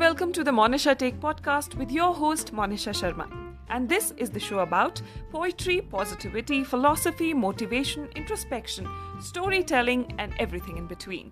welcome 0.00 0.32
to 0.32 0.42
the 0.42 0.50
Monisha 0.50 0.96
Take 0.96 1.16
podcast 1.20 1.74
with 1.74 1.90
your 1.92 2.14
host 2.14 2.54
Monisha 2.54 2.92
Sharma. 2.98 3.24
And 3.68 3.86
this 3.86 4.12
is 4.16 4.30
the 4.30 4.40
show 4.40 4.60
about 4.60 5.02
poetry, 5.30 5.82
positivity, 5.82 6.64
philosophy, 6.64 7.34
motivation, 7.34 8.08
introspection, 8.16 8.88
storytelling 9.20 10.06
and 10.18 10.32
everything 10.38 10.78
in 10.78 10.86
between. 10.94 11.30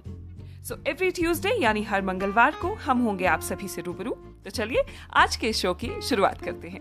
So 0.69 0.77
every 0.89 1.11
Tuesday 1.11 1.51
यानी 1.63 1.83
हर 1.83 2.03
मंगलवार 2.03 2.55
को 2.63 2.75
हम 2.85 2.99
होंगे 3.03 3.27
आप 3.27 3.41
सभी 3.41 3.69
से 3.69 3.83
रूबरू 3.83 4.11
तो 4.45 4.51
चलिए 4.51 4.83
आज 5.23 5.37
के 5.45 5.53
शो 5.53 5.73
की 5.75 5.91
शुरुआत 6.09 6.43
करते 6.45 6.69
हैं 6.69 6.81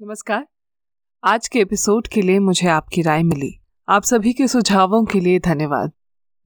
नमस्कार 0.00 0.46
आज 1.22 1.48
के 1.48 1.60
एपिसोड 1.60 2.08
के 2.14 2.22
लिए 2.22 2.38
मुझे 2.48 2.68
आपकी 2.78 3.02
राय 3.02 3.22
मिली 3.34 3.54
आप 3.88 4.02
सभी 4.14 4.32
के 4.32 4.48
सुझावों 4.48 5.04
के 5.04 5.20
लिए 5.20 5.38
धन्यवाद 5.40 5.92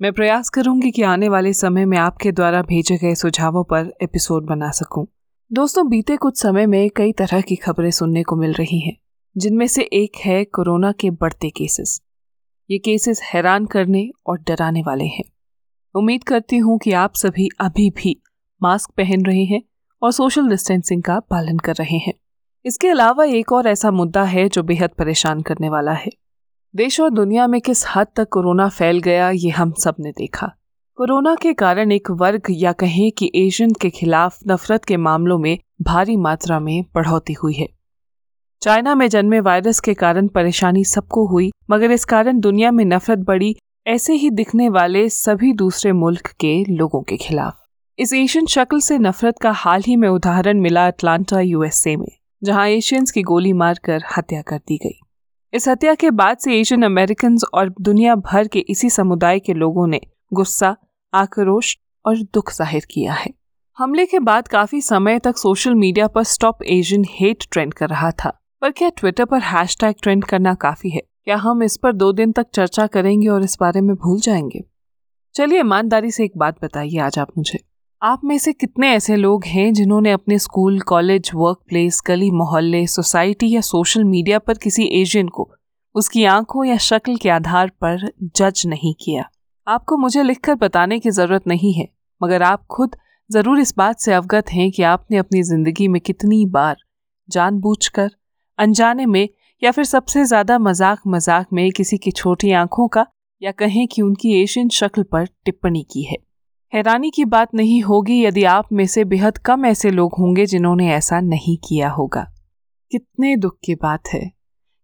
मैं 0.02 0.12
प्रयास 0.12 0.48
करूँगी 0.48 0.90
कि 0.90 1.02
आने 1.02 1.28
वाले 1.28 1.52
समय 1.52 1.84
में 1.84 1.98
आपके 1.98 2.32
द्वारा 2.32 2.62
भेजे 2.62 2.96
गए 2.96 3.14
सुझावों 3.14 3.64
पर 3.64 3.92
एपिसोड 4.02 4.46
बना 4.46 4.70
सकूँ। 4.70 5.06
दोस्तों, 5.52 5.88
बीते 5.88 6.16
कुछ 6.16 6.40
समय 6.40 6.66
में 6.66 6.90
कई 6.90 7.12
तरह 7.12 7.40
की 7.40 7.56
खबरें 7.56 7.90
सुनने 7.90 8.22
को 8.22 8.36
मिल 8.36 8.52
रही 8.52 8.80
हैं, 8.80 8.96
जिनमें 9.36 9.66
से 9.66 9.82
एक 9.82 10.12
है 10.16 10.44
कोरोना 10.44 10.92
के 10.92 11.10
बढ़ते 11.10 11.50
केसेस। 11.50 12.02
ये 12.70 12.78
केसेस 12.78 13.20
हैरान 13.22 13.66
करने 13.66 14.10
और 14.26 14.38
डराने 14.38 14.82
वाले 14.82 15.04
हैं। 15.04 15.24
उम्मीद 15.94 16.24
करती 16.24 16.56
हूँ 16.56 16.78
कि 16.78 16.92
आप 16.92 17.14
सभी 17.14 17.48
अभी 17.60 17.90
भी 17.90 18.22
मास्क 18.62 18.90
पहन 18.90 19.24
रहे 19.24 19.44
हैं 19.44 19.62
और 20.02 20.12
सोशल 20.12 20.48
डिस्टेंसिंग 20.48 21.02
का 21.02 21.20
पालन 21.20 21.58
कर 21.58 21.74
रहे 21.74 21.98
हैं। 21.98 22.14
इसके 22.64 22.88
अलावा 22.88 23.24
एक 23.24 23.52
और 23.52 23.68
ऐसा 23.68 23.90
मुद्दा 23.90 24.24
है 24.24 24.48
जो 24.48 24.62
बेहद 24.62 24.90
परेशान 24.90 25.42
करने 25.42 25.68
वाला 25.68 25.92
है। 25.92 26.21
देश 26.76 27.00
और 27.00 27.10
दुनिया 27.10 27.46
में 27.46 27.60
किस 27.60 27.84
हद 27.96 28.06
तक 28.16 28.28
कोरोना 28.28 28.68
फैल 28.68 28.98
गया, 28.98 29.30
ये 29.30 29.50
हम 29.50 29.72
सबने 29.72 30.10
देखा। 30.10 30.46
कोरोना 30.96 31.34
के 31.34 31.52
कारण 31.52 31.92
एक 31.92 32.10
वर्ग 32.10 32.42
या 32.50 32.72
कहें 32.72 33.12
कि 33.12 33.32
एशियन 33.34 33.72
के 33.72 33.90
खिलाफ 33.90 34.38
नफरत 34.48 34.84
के 34.84 34.96
मामलों 34.96 35.38
में 35.38 35.58
भारी 35.82 36.16
मात्रा 36.16 36.60
में 36.60 36.84
बढ़ोतरी 36.94 37.32
हुई 37.32 37.54
है। 37.54 37.68
चाइना 38.62 38.94
में 38.94 39.08
जन्मे 39.08 39.40
वायरस 39.40 39.80
के 39.80 39.94
कारण 39.94 40.28
परेशानी 40.28 40.84
सबको 40.84 41.26
हुई, 41.26 41.52
मगर 41.70 41.90
इस 41.90 42.04
कारण 42.04 42.40
दुनिया 42.40 42.70
में 42.70 42.84
नफरत 42.84 43.18
बढ़ी, 43.18 43.56
ऐसे 43.86 44.12
ही 44.12 44.30
दिखने 44.30 44.68
वाले 44.68 45.08
सभी 45.08 45.52
दूसरे 45.52 45.92
मुल्क 45.92 46.26
के 46.26 46.64
लोगों 46.64 47.02
के 47.02 47.16
खिलाफ। 47.16 47.56
इस 47.98 48.12
एशियन 48.12 48.46
शक्ल 48.46 48.80
से 48.80 48.98
नफरत 48.98 49.34
का 49.42 49.50
हाल 49.50 49.82
ही 49.86 49.96
में 49.96 50.08
उदाहरण 50.08 50.60
मिला 50.60 50.86
अटलांटा, 50.86 51.40
यूएसए 51.40 51.96
में, 51.96 52.18
जहाँ 52.44 52.68
एशियंस 52.68 53.10
की 53.10 53.22
गोली 53.22 53.52
मारकर 53.52 54.02
हत्या 54.16 54.42
कर 54.42 54.58
दी 54.58 54.76
गई। 54.76 55.00
इस 55.54 55.68
हत्या 55.68 55.94
के 55.94 56.10
बाद 56.10 56.38
से 56.38 56.60
एशियन 56.60 56.82
अमेरिकन 56.82 57.36
और 57.54 57.74
दुनिया 57.80 58.14
भर 58.14 58.48
के 58.48 58.58
इसी 58.58 58.90
समुदाय 58.90 59.40
के 59.40 59.54
लोगों 59.54 59.86
ने 59.86 60.00
गुस्सा, 60.32 60.76
आक्रोश 61.14 61.78
और 62.06 62.16
दुख 62.18 62.52
ज़ाहिर 62.52 62.86
किया 62.90 63.12
है। 63.12 63.30
हमले 63.78 64.06
के 64.06 64.18
बाद 64.18 64.48
काफ़ी 64.48 64.80
समय 64.80 65.18
तक 65.18 65.36
सोशल 65.36 65.74
मीडिया 65.74 66.06
पर 66.08 66.22
स्टॉप 66.22 66.62
एशियन 66.62 67.04
हेट 67.10 67.44
ट्रेंड 67.50 67.74
कर 67.74 67.88
रहा 67.88 68.10
था। 68.10 68.40
पर 68.60 68.70
क्या 68.70 68.88
ट्विटर 68.88 69.24
पर 69.24 69.40
हैशटैग 69.40 69.94
ट्रेंड 70.02 70.24
करना 70.24 70.54
काफ़ी 70.54 70.90
है? 70.90 71.02
क्या 71.24 71.36
हम 71.36 71.62
इस 71.62 71.76
पर 71.76 71.92
दो 71.92 72.12
दिन 72.12 72.32
तक 72.32 72.46
चर्चा 72.54 72.86
करेंगे 72.86 73.28
और 73.28 73.42
इस 73.42 73.56
बारे 73.60 73.80
में 73.80 73.96
भूल 73.96 74.20
जाएँगे? 74.20 74.64
चलिए 75.34 75.60
ईमानदारी 75.60 76.10
से 76.10 76.24
एक 76.24 76.32
बात 76.36 76.64
बताइए 76.64 76.98
आज 76.98 77.18
आप 77.18 77.28
मुझे। 77.38 77.71
आप 78.02 78.20
में 78.24 78.36
से 78.38 78.52
कितने 78.52 78.88
ऐसे 78.90 79.16
लोग 79.16 79.44
हैं 79.44 79.72
जिन्होंने 79.72 80.12
अपने 80.12 80.38
स्कूल, 80.38 80.78
कॉलेज 80.80 81.30
वर्क 81.34 81.58
प्लेस 81.68 82.00
गली, 82.06 82.30
मोहल्ले 82.30 82.86
सोसाइटी 82.86 83.50
या 83.50 83.60
सोशल 83.60 84.04
मीडिया 84.04 84.38
पर 84.38 84.58
किसी 84.58 84.84
एशियन 85.00 85.28
को 85.28 85.48
उसकी 85.94 86.24
आँखों 86.24 86.64
या 86.64 86.76
शक्ल 86.78 87.16
के 87.16 87.28
आधार 87.28 87.68
पर 87.80 88.08
जज 88.36 88.62
नहीं 88.66 88.92
किया? 89.00 89.28
आपको 89.66 89.96
मुझे 89.96 90.22
लिखकर 90.22 90.54
बताने 90.54 90.98
की 90.98 91.10
ज़रूरत 91.10 91.46
नहीं 91.46 91.72
है, 91.72 91.88
मगर 92.20 92.42
आप 92.42 92.64
खुद 92.66 92.96
ज़रूर 93.30 93.60
इस 93.60 93.74
बात 93.76 94.00
से 94.00 94.14
अवगत 94.14 94.50
हैं 94.50 94.70
कि 94.70 94.82
आपने 94.84 95.18
अपनी 95.18 95.42
ज़िंदगी 95.42 95.88
में 95.88 96.00
कितनी 96.00 96.44
बार 96.48 96.76
जानबूझकर, 97.28 98.10
अनजाने 98.58 99.06
में 99.06 99.28
या 99.62 99.70
फिर 99.70 99.84
सबसे 99.84 100.24
ज़्यादा 100.24 100.58
मज़ाक 100.60 101.06
मज़ाक 101.06 101.46
में 101.52 101.70
किसी 101.72 101.98
की 101.98 102.10
छोटी 102.12 102.52
आँखों 102.56 102.88
का 102.88 103.06
या 103.42 103.52
कहें 103.52 103.86
कि 103.86 104.02
उनकी 104.02 104.34
एशियन 104.42 104.68
शक्ल 104.72 105.02
पर 105.02 105.28
टिप्पणी 105.44 105.86
की 105.92 106.02
है। 106.02 106.16
हैरानी 106.74 107.10
की 107.10 107.24
बात 107.24 107.54
नहीं 107.54 107.82
होगी 107.82 108.24
यदि 108.24 108.44
आप 108.44 108.68
में 108.72 108.86
से 108.86 109.04
बेहद 109.04 109.38
कम 109.38 109.66
ऐसे 109.66 109.90
लोग 109.90 110.14
होंगे 110.18 110.46
जिन्होंने 110.46 110.92
ऐसा 110.92 111.20
नहीं 111.20 111.56
किया 111.56 111.90
होगा। 111.90 112.32
कितने 112.90 113.36
दुख 113.36 113.56
की 113.64 113.74
बात 113.74 114.08
है 114.08 114.32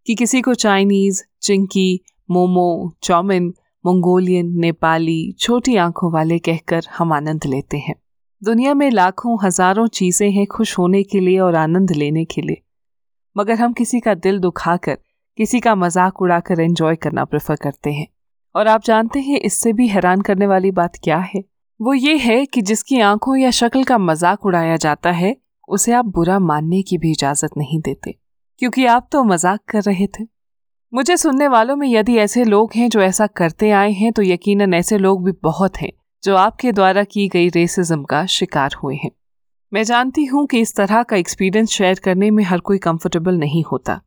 कि 0.07 0.15
किसी 0.15 0.41
को 0.41 0.55
Chinese, 0.55 1.23
chinky, 1.43 2.01
momo 2.31 2.93
chowmein 3.03 3.55
Mongolian, 3.87 4.61
Nepali, 4.61 5.33
छोटी 5.33 5.77
आँखों 5.77 6.13
वाले 6.13 6.39
कहकर 6.39 6.83
हम 6.99 7.13
आनंद 7.13 7.41
लेते 7.47 7.79
हैं। 7.79 7.95
दुनिया 8.45 8.75
में 8.75 8.91
लाखों, 8.91 9.39
हज़ारों 9.45 9.87
चीज़ें 9.87 10.31
हैं 10.31 10.47
खुश 10.47 10.79
होने 10.79 11.03
के 11.03 11.21
लिए 11.21 11.39
और 11.39 11.55
आनंद 11.55 11.93
लेने 11.93 12.25
के 12.25 12.43
लिए। 12.43 12.63
मगर 13.37 13.55
हम 13.55 13.73
किसी 13.73 14.01
का 14.01 14.15
दिल 14.15 14.39
दुखाकर, 14.39 14.99
किसी 15.37 15.61
का 15.61 15.75
मज़ाक 15.75 16.23
उड़ाकर 16.23 16.61
एंजॉय 16.61 16.97
करना 16.97 17.25
प्रेफर 17.25 17.57
करते 17.57 17.93
हैं। 17.93 18.07
और 18.55 18.69
आप 18.69 18.85
जानते 18.85 19.21
हैं 19.21 19.41
इससे 19.41 19.73
भी 19.73 19.89
हैरान 19.89 20.21
करने 20.21 20.47
वाली 20.47 20.71
बात 20.71 20.97
क्या 21.05 21.19
है? 21.19 21.58
वो 21.81 21.93
ये 21.95 22.17
है 22.19 22.45
कि 22.47 22.61
जिसकी 22.63 22.99
आँखों 23.01 23.37
या 23.37 23.51
शक्ल 23.51 23.83
का 23.85 23.97
मज़ाक 23.99 24.47
उड़ाया 24.47 24.77
जाता 24.77 25.11
है, 25.13 25.37
उसे 25.69 25.93
आप 25.93 26.05
बुरा 26.07 26.39
मानने 26.39 26.81
की 26.83 26.99
भी 26.99 27.11
इजाज़त 27.13 27.51
नहीं 27.59 27.79
देते, 27.81 28.15
क्योंकि 28.61 28.87
आप 28.87 29.09
तो 29.13 29.23
मज़ाक 29.25 29.61
कर 29.69 29.83
रहे 29.83 30.07
थे। 30.09 30.25
मुझे 30.93 31.17
सुनने 31.17 31.49
वालों 31.49 31.77
में 31.77 31.87
यदि 31.89 32.17
ऐसे 32.19 32.45
लोग 32.45 32.73
हैं 32.77 32.89
जो 32.91 33.01
ऐसा 33.03 33.27
करते 33.29 33.71
आए 33.73 33.93
हैं 33.93 34.13
तो 34.13 34.23
यकीनन 34.23 34.75
ऐसे 34.75 34.99
लोग 34.99 35.25
भी 35.25 35.33
बहुत 35.43 35.77
हैं, 35.77 35.91
जो 36.23 36.37
आपके 36.37 36.73
द्वारा 36.73 37.05
की 37.05 37.29
गई 37.29 37.49
रेसिज्म 37.51 38.03
का 38.05 38.25
शिकार 38.29 38.77
हुए 38.83 38.97
हैं। 38.97 39.11
मैं 39.73 39.85
जानती 39.85 40.25
हूँ 40.25 40.47
कि 40.47 40.61
इस 40.61 40.75
तरह 40.77 41.03
का 41.03 41.17
एक्सपीरियंस 41.17 41.71
शेयर 41.71 42.01
करने 42.05 42.31
में 42.31 42.45
हर 42.45 42.61
कोई 42.61 42.79
कंफर्टेबल 42.81 43.39
नहीं 43.39 43.65
होता। 43.65 44.01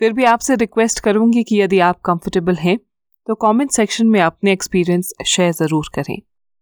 फिर 0.00 0.12
भी 0.12 0.24
आपसे 0.26 0.54
रिक्वेस्ट 0.56 1.00
करूँगी 1.00 1.42
कि 1.44 1.60
यदि 1.60 1.78
आप 1.82 2.00
कंफर्टेबल 2.00 2.54
हैं 2.56 2.78
तो 3.26 3.34
कमेंट 3.36 3.70
सेक्शन 3.72 4.06
में 4.06 4.20
अपने 4.22 4.52
एक्सपीरियंस 4.52 5.12
शेयर 5.26 5.52
ज़रूर 5.54 5.90
करें। 5.94 6.20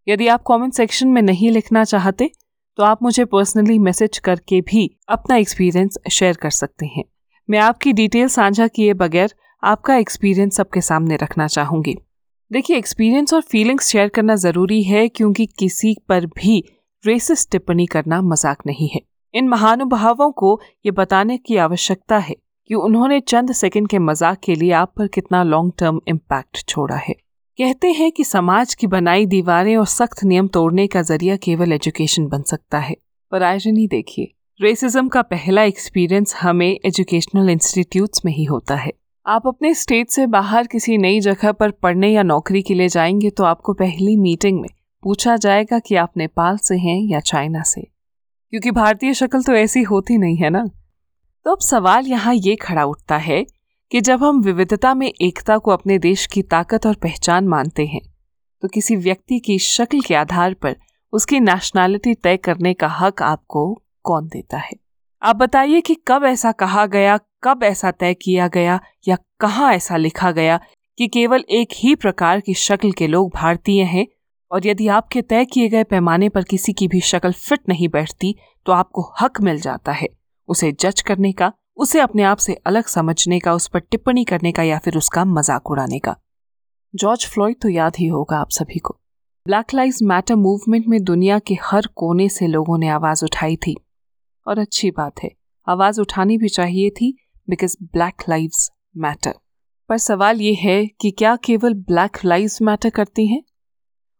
यदि 0.09 0.27
आप 0.27 0.43
कमेंट 0.47 0.73
सेक्शन 0.73 1.07
में 1.07 1.21
नहीं 1.21 1.51
लिखना 1.51 1.83
चाहते 1.85 2.29
तो 2.77 2.83
आप 2.83 3.03
मुझे 3.03 3.25
पर्सनली 3.27 3.77
मैसेज 3.79 4.17
करके 4.19 4.61
भी 4.63 4.89
अपना 5.09 5.35
एक्सपीरियंस 5.37 5.97
शेयर 6.11 6.35
कर 6.35 6.49
सकते 6.51 6.85
हैं। 6.87 7.03
मैं 7.49 7.59
आपकी 7.59 7.93
डिटेल 7.93 8.27
साझा 8.29 8.67
किए 8.67 8.93
बगैर 8.95 9.33
आपका 9.63 9.95
एक्सपीरियंस 9.97 10.57
सबके 10.57 10.81
सामने 10.81 11.15
रखना 11.17 11.47
चाहूँगी। 11.47 11.95
देखिए 12.51 12.77
एक्सपीरियंस 12.77 13.33
और 13.33 13.41
फीलिंग्स 13.41 13.87
शेयर 13.87 14.09
करना 14.09 14.35
ज़रूरी 14.37 14.81
है 14.83 15.07
क्योंकि 15.09 15.45
किसी 15.59 15.95
पर 16.09 16.25
भी 16.35 16.63
रेसिस 17.03 17.49
टिप्पणी 17.51 17.85
करना 17.87 18.21
मज़ाक 18.23 18.65
नहीं 18.67 18.89
है। 18.89 19.01
इन 19.33 19.47
महानुभावों 19.49 20.31
को 20.33 20.59
ये 20.85 20.91
बताने 20.93 21.37
की 21.37 21.57
आवश्यकता 21.59 22.17
है 22.19 22.35
कि 22.69 22.75
उन्होंने 22.75 23.19
चंद 23.21 23.51
सेकंड 23.53 23.89
के 23.89 23.99
मज़ाक 23.99 24.39
के 24.43 24.55
लिए 24.55 24.71
आप 24.73 24.93
पर 24.97 25.07
कितना 25.09 25.43
लॉन्ग 25.45 25.73
टर्म 25.79 26.01
इम्पैक्ट 26.07 26.67
छोड़ा 26.67 26.95
है। 26.97 27.15
कहते 27.59 27.87
हैं 27.87 28.11
कि 28.11 28.23
समाज 28.23 28.73
की 28.75 28.87
बनाई 28.87 29.25
दीवारें 29.25 29.77
और 29.77 29.85
सख्त 29.85 30.23
नियम 30.23 30.47
तोड़ने 30.47 30.87
का 30.87 31.01
ज़रिया 31.01 31.35
केवल 31.35 31.73
एजुकेशन 31.73 32.27
बन 32.27 32.41
सकता 32.41 32.79
है। 32.79 32.95
पर 33.31 33.43
आयजनी 33.43 33.87
देखिए 33.87 34.31
रेसिज्म 34.61 35.07
का 35.07 35.21
पहला 35.21 35.63
एक्सपीरियंस 35.63 36.35
हमें 36.35 36.79
एजुकेशनल 36.85 37.49
इंस्टीट्यूट्स 37.49 38.25
में 38.25 38.33
ही 38.33 38.43
होता 38.43 38.75
है। 38.75 38.91
आप 39.25 39.47
अपने 39.47 39.73
स्टेट 39.73 40.09
से 40.09 40.27
बाहर 40.27 40.67
किसी 40.67 40.97
नई 40.97 41.19
जगह 41.19 41.51
पर 41.51 41.71
पढ़ने 41.71 42.09
या 42.09 42.23
नौकरी 42.23 42.61
के 42.61 42.73
लिए 42.73 42.87
जाएँगे 42.87 43.29
तो 43.29 43.43
आपको 43.43 43.73
पहली 43.73 44.17
मीटिंग 44.17 44.61
में 44.61 44.69
पूछा 45.03 45.35
जाएगा 45.37 45.79
कि 45.79 45.95
आप 45.95 46.17
नेपाल 46.17 46.57
से 46.57 46.77
हैं 46.77 46.99
या 47.01 47.19
चाइना 47.19 47.63
से। 47.63 47.81
क्योंकि 48.49 48.71
भारतीय 48.71 49.13
शक्ल 49.13 49.43
तो 49.43 49.53
ऐसी 49.53 49.83
होती 49.83 50.17
नहीं 50.17 50.37
है 50.37 50.49
ना? 50.49 50.65
तो 51.45 51.51
अब 51.51 51.59
सवाल 51.59 52.07
यहाँ 52.07 52.33
ये 52.35 52.55
खड़ा 52.55 52.85
उठता 52.85 53.17
है 53.17 53.45
कि 53.91 54.01
जब 54.01 54.23
हम 54.23 54.41
विविधता 54.41 54.93
में 54.93 55.13
एकता 55.21 55.57
को 55.57 55.71
अपने 55.71 55.99
देश 55.99 56.27
की 56.27 56.41
ताकत 56.41 56.85
और 56.85 56.95
पहचान 56.95 57.47
मानते 57.47 57.85
हैं 57.85 58.01
तो 58.61 58.67
किसी 58.67 58.95
व्यक्ति 58.95 59.39
की 59.39 59.59
शक्ल 59.59 60.01
के 60.01 60.15
आधार 60.15 60.53
पर 60.53 60.75
उसकी 61.13 61.39
नेशनैलिटी 61.39 62.13
तय 62.13 62.37
करने 62.37 62.73
का 62.73 62.87
हक 62.87 63.21
आपको 63.21 63.81
कौन 64.03 64.27
देता 64.27 64.57
है? 64.57 64.71
आप 65.23 65.35
बताइए 65.35 65.81
कि 65.81 65.95
कब 66.07 66.23
ऐसा 66.23 66.51
कहा 66.51 66.85
गया, 66.85 67.19
कब 67.43 67.63
ऐसा 67.63 67.91
तय 67.91 68.13
किया 68.13 68.47
गया 68.47 68.79
या 69.07 69.17
कहाँ 69.39 69.73
ऐसा 69.73 69.97
लिखा 69.97 70.31
गया 70.31 70.59
कि 70.97 71.07
केवल 71.07 71.45
एक 71.49 71.69
ही 71.75 71.95
प्रकार 71.95 72.39
की 72.39 72.53
शक्ल 72.53 72.91
के 72.91 73.07
लोग 73.07 73.31
भारतीय 73.33 73.83
हैं 73.83 74.07
और 74.51 74.67
यदि 74.67 74.87
आपके 74.87 75.21
तय 75.21 75.45
किए 75.45 75.69
गए 75.69 75.83
पैमाने 75.83 76.29
पर 76.29 76.43
किसी 76.43 76.73
की 76.73 76.87
भी 76.87 77.01
शक्ल 77.01 77.31
फिट 77.31 77.59
नहीं 77.69 77.89
बैठती 77.89 78.35
तो 78.65 78.71
आपको 78.71 79.13
हक 79.21 79.41
मिल 79.41 79.59
जाता 79.59 79.91
है 79.91 80.07
उसे 80.47 80.71
जज 80.71 81.01
करने 81.01 81.31
का 81.31 81.53
उसे 81.79 81.99
अपने 81.99 82.23
आप 82.23 82.37
से 82.37 82.53
अलग 82.67 82.85
समझने 82.85 83.39
का, 83.39 83.53
उस 83.53 83.67
पर 83.67 83.79
टिप्पणी 83.81 84.23
करने 84.23 84.51
का 84.51 84.63
या 84.63 84.77
फिर 84.79 84.97
उसका 84.97 85.23
मज़ाक 85.25 85.69
उड़ाने 85.71 85.99
का। 85.99 86.15
जॉर्ज 86.93 87.25
फ्लॉइड 87.25 87.55
तो 87.61 87.69
याद 87.69 87.95
ही 87.95 88.07
होगा 88.07 88.37
आप 88.37 88.49
सभी 88.49 88.79
को। 88.79 88.97
ब्लैक 89.45 89.73
लाइव 89.73 89.93
मैटर 90.03 90.35
मूवमेंट 90.35 90.87
में 90.87 91.03
दुनिया 91.03 91.39
के 91.39 91.57
हर 91.63 91.87
कोने 91.95 92.27
से 92.29 92.47
लोगों 92.47 92.77
ने 92.77 92.87
आवाज़ 92.87 93.23
उठाई 93.25 93.55
थी। 93.57 93.75
और 94.47 94.59
अच्छी 94.59 94.91
बात 94.91 95.23
है, 95.23 95.31
आवाज़ 95.67 96.01
उठानी 96.01 96.37
भी 96.37 96.49
चाहिए 96.49 96.89
थी 96.91 97.13
बिकॉज़ 97.47 97.77
ब्लैक 97.83 98.29
लाइव्स 98.29 98.69
मैटर 98.97 99.33
पर 99.89 99.97
सवाल 99.97 100.41
ये 100.41 100.53
है 100.53 100.85
कि 101.01 101.11
क्या 101.11 101.35
केवल 101.35 101.73
ब्लैक 101.73 102.17
लाइव्स 102.25 102.61
मैटर 102.61 102.89
करती 102.89 103.27
हैं? 103.27 103.43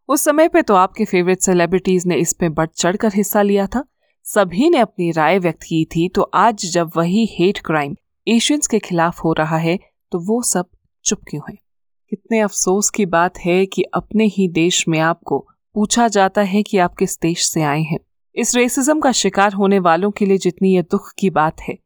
उस 0.09 0.23
समय 0.23 0.47
पे 0.47 0.61
तो 0.61 0.75
आपके 0.75 1.05
फेवरेट 1.05 1.41
सेलिब्रिटीज 1.41 2.05
ने 2.07 2.15
इस 2.15 2.33
पे 2.33 2.49
बढ़ 2.49 2.67
चढ़कर 2.67 3.11
हिस्सा 3.15 3.41
लिया 3.41 3.67
था। 3.67 3.83
सभी 4.29 4.69
ने 4.69 4.77
अपनी 4.77 5.09
राय 5.11 5.37
व्यक्त 5.39 5.63
की 5.63 5.83
थी 5.85 6.07
तो 6.09 6.21
आज 6.21 6.65
जब 6.65 6.91
वही 6.95 7.25
हेट 7.31 7.59
क्राइम 7.59 7.95
एशियंस 8.27 8.67
के 8.67 8.79
खिलाफ 8.79 9.23
हो 9.23 9.31
रहा 9.33 9.57
है 9.57 9.77
तो 10.11 10.19
वो 10.19 10.41
सब 10.41 10.65
चुप 11.05 11.19
क्यों 11.29 11.41
है? 11.49 11.55
कितने 12.11 12.39
अफसोस 12.39 12.89
की 12.89 13.05
बात 13.05 13.37
है 13.37 13.65
कि 13.65 13.83
अपने 13.93 14.25
ही 14.25 14.47
देश 14.47 14.83
में 14.87 14.99
आपको 14.99 15.39
पूछा 15.75 16.07
जाता 16.07 16.41
है 16.41 16.61
कि 16.63 16.77
आप 16.77 16.95
किस 16.95 17.17
देश 17.21 17.47
से 17.47 17.61
आए 17.61 17.81
हैं। 17.81 17.99
इस 18.35 18.55
रेसिज्म 18.55 18.99
का 18.99 19.11
शिकार 19.11 19.53
होने 19.53 19.79
वालों 19.79 20.11
के 20.11 20.25
लिए 20.25 20.37
जितनी 20.37 20.75
ये 20.75 20.81
दुख 20.81 21.11
की 21.19 21.29
बात 21.29 21.61
है, 21.61 21.77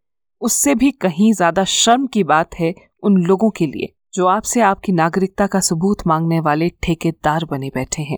उससे 0.41 0.75
भी 0.75 0.91
कहीं 0.91 1.31
ज़्यादा 1.33 1.63
शर्म 1.65 2.07
की 2.07 2.23
बात 2.25 2.55
है 2.55 2.73
उन 3.03 3.17
लोगों 3.17 3.49
के 3.49 3.67
लिए, 3.67 3.93
जो 4.13 4.27
आपसे 4.27 4.61
आपकी 4.63 4.91
नागरिकता 4.91 5.47
का 5.47 5.59
सबूत 5.61 6.07
मांगने 6.07 6.39
वाले 6.39 6.69
ठेकेदार 6.83 7.45
बने 7.45 7.71
बैठे 7.75 8.01
हैं। 8.01 8.17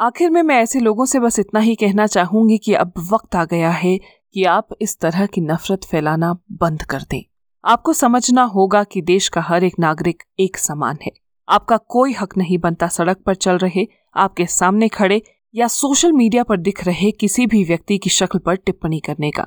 आखिर 0.00 0.30
में 0.30 0.42
मैं 0.42 0.56
ऐसे 0.56 0.80
लोगों 0.80 1.04
से 1.04 1.18
बस 1.20 1.38
इतना 1.38 1.60
ही 1.60 1.74
कहना 1.74 2.06
चाहूँगी 2.06 2.56
कि 2.58 2.72
अब 2.72 2.92
वक्त 3.12 3.34
आ 3.36 3.44
गया 3.44 3.70
है 3.70 3.96
कि 4.34 4.44
आप 4.44 4.68
इस 4.80 4.98
तरह 4.98 5.26
की 5.26 5.40
नफरत 5.40 5.84
फैलाना 5.84 6.32
बंद 6.52 6.82
कर 6.82 7.02
दें। 7.10 7.22
आपको 7.64 7.92
समझना 7.92 8.42
होगा 8.44 8.82
कि 8.84 9.00
देश 9.02 9.28
का 9.28 9.40
हर 9.40 9.64
एक 9.64 9.78
नागरिक 9.78 10.22
एक 10.40 10.56
समान 10.56 10.98
है। 11.02 11.10
आपका 11.48 11.76
कोई 11.76 12.12
हक 12.12 12.36
नहीं 12.36 12.58
बनता 12.58 12.88
सड़क 12.88 13.22
पर 13.26 13.34
चल 13.34 13.58
रहे, 13.58 13.86
आपके 14.16 14.46
सामने 14.46 14.88
खड़े 14.88 15.20
या 15.54 15.68
सोशल 15.68 16.12
मीडिया 16.12 16.42
पर 16.42 16.56
दिख 16.58 16.84
रहे 16.84 17.10
किसी 17.10 17.46
भी 17.46 17.62
व्यक्ति 17.64 17.98
की 17.98 18.10
शक्ल 18.10 18.38
पर 18.38 18.56
टिप्पणी 18.56 19.00
करने 19.00 19.30
का। 19.30 19.46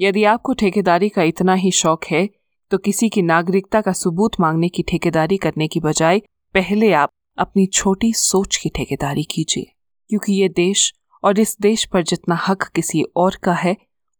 यदि 0.00 0.24
आपको 0.24 0.54
ठेकेदारी 0.54 1.08
का 1.08 1.22
इतना 1.22 1.54
ही 1.54 1.70
शौक 1.70 2.04
है 2.04 2.28
तो 2.70 2.78
किसी 2.78 3.08
की 3.08 3.22
नागरिकता 3.22 3.80
का 3.80 3.92
सबूत 3.92 4.40
मांगने 4.40 4.68
की 4.68 4.82
ठेकेदारी 4.82 5.36
करने 5.36 5.68
की 5.68 5.80
बजाय 5.80 6.20
पहले 6.54 6.92
आप 6.92 7.10
अपनी 7.38 7.66
छोटी 7.66 8.12
सोच 8.12 8.56
की 8.56 8.68
ठेकेदारी 8.68 9.24
कीजिए। 9.24 9.72
क्योंकि 10.08 10.32
ये 10.32 10.48
देश 10.48 10.94
और 11.24 11.38
इस 11.38 11.56
देश 11.60 11.84
पर 11.84 12.02
जितना 12.02 12.34
हक 12.48 12.62
किसी 12.62 13.02
और 13.16 13.36
का 13.36 13.52
है, 13.52 13.76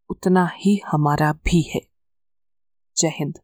उतना 0.09 0.51
ही 0.55 0.81
हमारा 0.87 1.33
भी 1.33 1.63
है। 1.63 1.81
जय 2.97 3.09
हिंद। 3.09 3.39